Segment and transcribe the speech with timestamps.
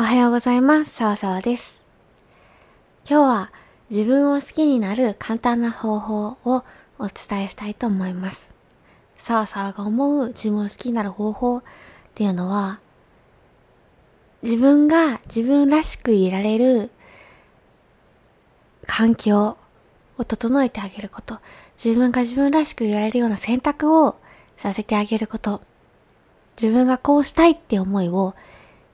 [0.00, 0.92] おはようございます。
[0.92, 1.84] さわさわです。
[3.06, 3.52] 今日は
[3.90, 6.64] 自分を好きになる簡単な方法を
[6.98, 8.54] お伝えしたいと思います。
[9.18, 11.62] さわさわが思う自分を好きになる方法っ
[12.14, 12.80] ていうのは、
[14.42, 16.88] 自分が自分らしくいられる
[18.86, 19.58] 環境
[20.16, 21.40] を整えてあげること、
[21.76, 24.16] 自分が自分らしくいられるような選択を
[24.56, 25.60] させてあげること、
[26.58, 28.34] 自分がこうしたいって思いを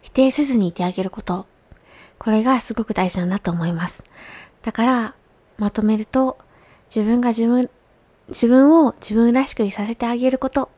[0.06, 1.46] 否定せずにいてあげること。
[2.18, 4.04] これがすごく大事だなと思います。
[4.62, 5.14] だから、
[5.58, 6.38] まとめると、
[6.94, 7.68] 自分が自分、
[8.28, 10.70] 自分を自分らしくいさせてあげること。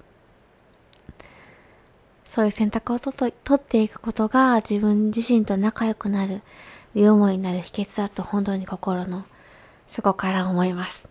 [2.24, 6.40] そういう選択をとと取っていくことが自分自身と仲良くなる、
[6.94, 9.26] 両思いになる秘訣だと本当に心の
[9.86, 11.10] 底から思います。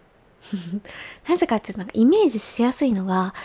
[1.29, 3.35] なぜかっていうとなんかイメージしやすいのが、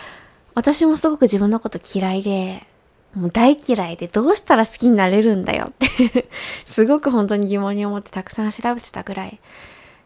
[0.55, 2.65] 私もすごく自分のこと嫌いで、
[3.15, 6.29] もう大嫌いでどうしたら好きになれるんだよって
[6.65, 9.39] すごく本当に疑問に思ってたくさん調べてたぐらい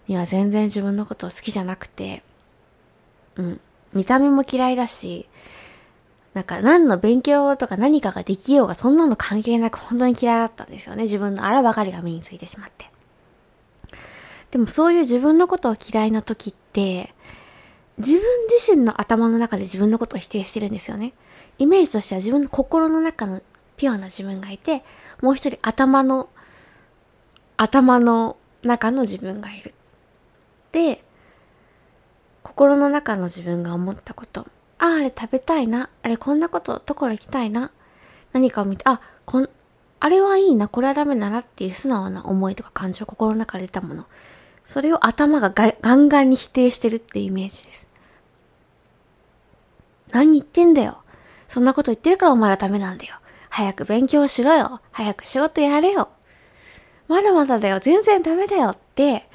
[0.08, 2.24] には全然自分のことを好きじゃなくて、
[3.36, 3.60] うん。
[3.94, 5.28] 見た目も嫌いだし、
[6.34, 11.04] なんか何の勉強とか何かができようがそんなの関係なく本当に嫌いだったんですよね。
[11.04, 12.90] 自分のあらばかりが目についてしまって。
[14.52, 17.14] でもそういう自分のことを嫌いな時って、
[17.98, 21.14] 自分自身の頭の中で自分のことを否定してるんですよね。
[21.58, 23.42] イメージとしては自分の心の中の
[23.76, 24.84] ピュアな自分がいて、
[25.22, 26.30] もう一人頭の、
[27.58, 29.74] 頭の中の自分がいる。
[30.72, 31.04] で、
[32.44, 34.48] 心の中の自分が思ったこと。
[34.80, 35.90] ああ、れ食べたいな。
[36.04, 37.72] あれこんなこと、ところ行きたいな。
[38.32, 39.50] 何かを見て、あ、こん、
[40.00, 44.06] あれはいいな、これはダメだなっていう素直な思いとか感情、心の中で出たもの。
[44.64, 47.87] それを頭がガガンガンに否定してるっていうイメージです。
[50.12, 51.00] 何言ってんだよ。
[51.48, 53.16] そんなこと言ってるからお前はダメなんだよ。
[53.50, 54.82] 早く勉強しろよ。
[54.92, 56.10] 早く仕事やれよ。
[57.08, 57.80] まだまだだよ。
[57.80, 59.28] 全然ダメだよって、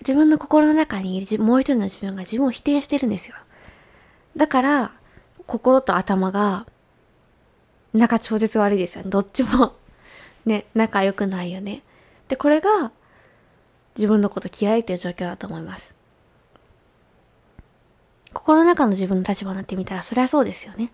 [0.00, 3.36] 自分の心の中にいるもう一人の自分が自分を否定してるんですよ。
[4.36, 4.92] だから、
[5.46, 6.66] 心と頭が、
[7.92, 9.10] 仲超絶悪いですよね。
[9.10, 9.74] どっちも、
[10.46, 11.82] ね、仲良くないよね。
[12.28, 12.92] で、これが、
[13.96, 15.94] 自分のこと嫌いっていう状況だと思います。
[18.32, 20.92] 心の中の自分の立場になってみたら、そりゃそうですよね。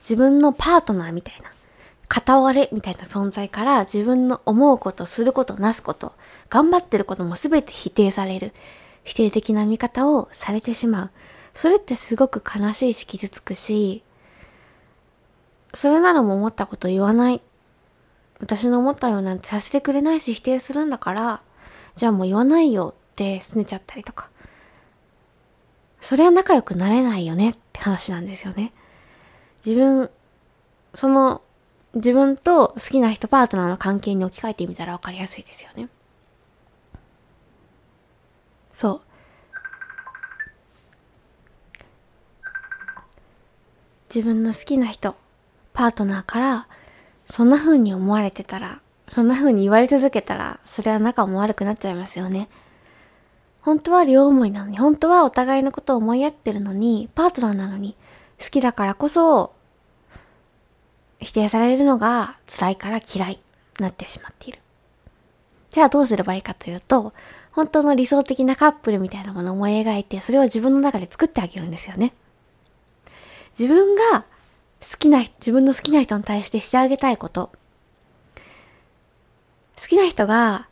[0.00, 1.52] 自分のパートナーみたいな、
[2.08, 6.12] 片割れみたいな存在から自分の思うこと、すること、なすこと、
[6.50, 8.52] 頑張ってることも全て否定される。
[9.04, 11.10] 否定的な見方をされてしまう。
[11.54, 14.02] それってすごく悲しいし傷つくし、
[15.74, 17.40] それならも思ったこと言わない。
[18.40, 21.40] 私の思ったようなんてさせてくれないし否定するんだから、
[21.96, 24.28] じゃあもう言わないよって拗ねちゃったりとか。
[26.02, 28.72] それは仲良くなれないよねって話なんですよね。
[29.64, 30.10] 自分、
[30.92, 31.42] その、
[31.94, 35.88] 自分と好きな人、パートナーの関係に置き換えてみたら分かりやすいですよね。
[38.72, 39.00] そう。
[44.12, 45.14] 自分の好きな人、
[45.72, 46.66] パートナーから、
[47.26, 52.48] そんな風に思われてたら、そんな風に言われ続けたら、それは仲も悪くなっちゃいますよね。
[53.62, 57.96] 本当は両思いなのに、本当はお互いのことを思いやってるのに、パートナーなのに、
[58.40, 59.52] 好きだからこそ、
[61.20, 63.40] 否定されるのが辛いから嫌い
[63.78, 64.58] なってしまっている。
[65.70, 67.12] じゃあどうすればいいかというと、
[67.52, 72.12] 本当の理想的なカップルみたいなものを思い描いて、それを自分の中で作ってあげるんですよね。
[73.58, 74.24] 自分が
[74.80, 77.52] 好きな、自分の好きな人に対してしてあげたいこと。
[79.80, 80.68] 好きな人が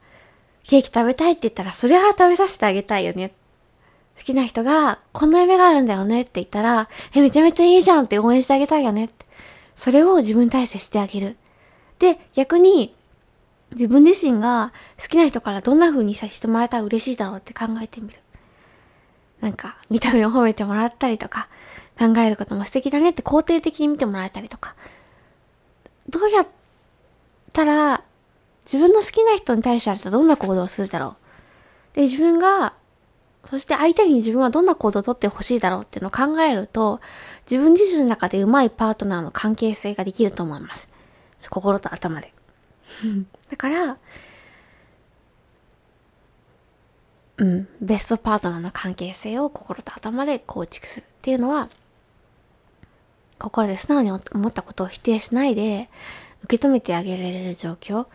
[0.70, 3.32] ケーキ食べたいって言ったら、それは食べさせてあげたいよね。
[4.16, 9.26] 好きな人が、こんな夢があるんだよねって言ったら、え、めちゃめちゃいいじゃんって応援してあげたいよねって。
[9.74, 11.36] それを自分に対してしてあげる。
[11.98, 12.94] で、逆に、
[13.72, 14.72] 自分自身が
[15.02, 18.14] 好きな人からどんな風にさしてもらえたら嬉しいだろうって考えてみる。
[19.40, 21.48] なんか、見た目を褒めてもらったりとか、
[21.98, 24.76] 考えることも素敵だねって肯定的に見てもらえたりとか。
[26.08, 26.46] どうやっ
[27.52, 28.04] たら、
[28.64, 31.16] 自分の好きな人に対してあったらどんな行動をするだろ
[31.92, 31.96] う？
[31.96, 32.74] で、自分が、
[33.48, 37.00] そして相手に自分はどんな行動をとってほしいだろうっていうのを考えると、
[37.50, 40.90] 自分自身の中でうまいパートナーの関係性ができると思います。
[41.48, 42.32] 心と頭で。
[43.50, 43.96] だから、
[47.38, 51.70] うん、ベストパートナーの関係性を心と頭で構築するっていうのは、
[53.38, 55.88] 心で素直に思ったことを否定しないで
[56.44, 58.06] 受け止めてあげられる状況。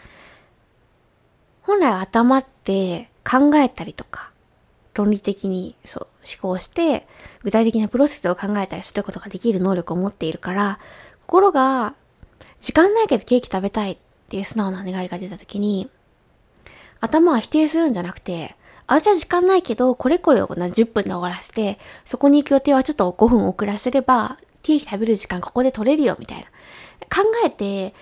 [1.66, 4.32] 本来頭って考えたりとか、
[4.94, 7.08] 論理的にそう思考して、
[7.44, 10.80] 具体的なプロセスを考えたりすることができる能力を持っているから、
[11.26, 11.96] 心が
[12.60, 13.98] 時間ないけどケーキ食べたいっ
[14.30, 15.90] ていう素直な願いが出た時に、
[17.00, 18.56] 頭は否定するんじゃなくて、
[18.88, 26.46] あ、じゃあ時間ないけど、これこれを10分で終わらせて、そこに行く予定はちょっと5分遅らせれば、ケーキ食べる時間ここで取れるよ、みたいな。
[27.10, 27.94] 考えて、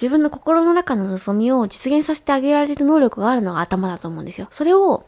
[0.00, 4.48] 自分の心の中の望みを実現させてあげられる能力があるのが頭だと思うんですよ。
[4.50, 5.04] それを、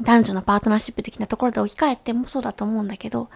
[0.00, 3.28] 男女のパートナーシップ的なところで置き換えてもそうだと思うんだけど、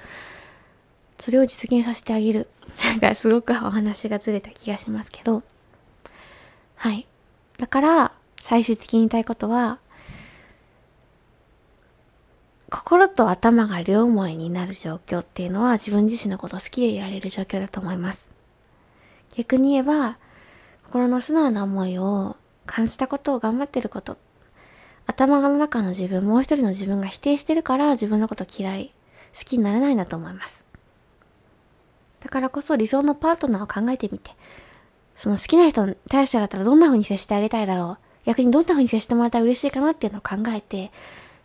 [1.18, 2.48] それを実現させてあげる。
[2.84, 5.42] なんかすごくお話がずれた気がしますけど。
[6.76, 7.08] はい。
[7.58, 9.80] だから、最終的に言いたいことは、
[12.70, 18.32] 心と頭が両思いになる状況っていうのは自分自身のことを好きでいられる状況だと思います。
[19.34, 20.18] 逆に言えば、
[20.90, 24.18] 心の素直な思いを感じたことを頑張ってること、
[25.06, 28.92] 頭の中の自分、もう一人の自分が否定してるから自分のこと嫌い、
[29.32, 30.66] 好きになれないんだと思います。
[32.18, 34.32] だからこそ理想のパートナーを考えてみて、
[35.14, 38.26] その好きな人に対してだったらどんな風に接してあげたいだろう。
[38.26, 40.90] 逆にどんな風に接してもらったら嬉しいかなっていうのを考えて、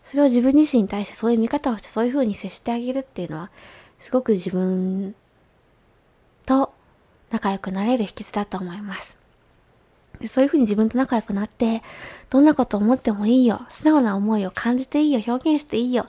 [0.04, 3.52] それを自分自身に対してそういう見方をしてそういう風に接してあげるっていうのは、
[4.00, 5.14] すごく自分
[6.48, 6.74] と
[7.30, 9.25] 仲良くなれる秘訣だと思います。
[10.28, 11.82] そういう風に自分と仲良くなって、
[12.30, 13.66] どんなこと思ってもいいよ。
[13.70, 15.22] 素直な思いを感じていいよ。
[15.26, 16.08] 表現していいよ。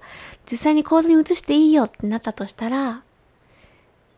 [0.51, 3.03] 実際に行動に移していいよってなったとしたら、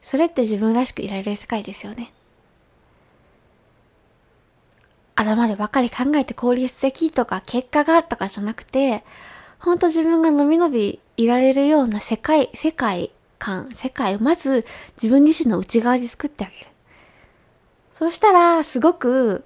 [0.02, 2.12] それって自分らしくいられる世界ですよね。
[5.14, 9.04] 頭でばかり考えて効率的とか結果がとかじゃなくて、
[9.58, 14.64] ほんと自分がのびのびいられるような世界、世界観、世界をまず
[14.96, 16.66] 自分自身の内側で作ってあげる。
[17.92, 19.44] そうしたら、すごく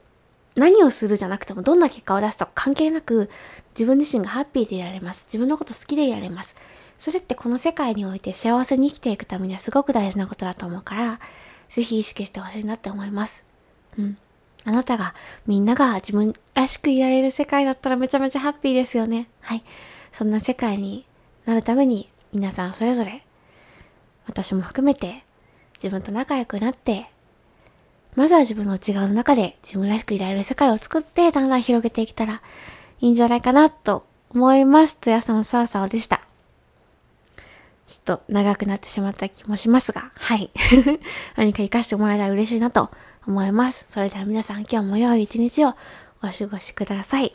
[0.57, 3.31] 何をするじゃなくても、どんな結果を出すとか関係なく、
[3.75, 5.25] 自分自身がハッピーでいられます。
[5.27, 6.57] 自分のこと好きでいられます。
[6.99, 11.21] それってこの世界において幸せに生きていくためにはすごく大事なことだと思うから、
[11.69, 13.45] ぜひ意識してほしいなって思います。
[13.99, 14.19] うん。
[14.65, 15.15] あなたが、
[15.47, 19.29] みんなが自分らしくいられる世界だったらめちゃめちゃハッピーですよね。
[19.41, 19.65] はい。
[20.13, 21.07] そんな世界に
[21.47, 23.25] なるために皆さんそれぞれ
[24.27, 25.25] 私も含めて
[25.75, 27.11] 自分と仲良くなって
[28.15, 32.43] まずは自分の内側の中で自分らしくいられる世界を作ってだんだん広げていけたら
[33.01, 34.99] いいんじゃないかなと思います。
[34.99, 36.23] とやさのさわさわでした。
[37.87, 40.51] ちょっと長くなってしまった気もしますが、はい。
[41.37, 42.91] 何か活かしてもらえたら嬉しいなと
[43.27, 43.87] 思います。
[43.91, 45.75] それでは皆さん今日も良い一日を
[46.23, 47.35] お過ごしください。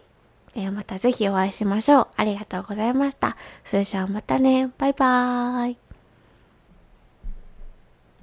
[0.56, 2.08] えー、またぜひお会いしましょう。
[2.16, 3.38] ありがとうございました。
[3.64, 4.72] それじゃあまたね。
[4.78, 5.87] バイバーイ。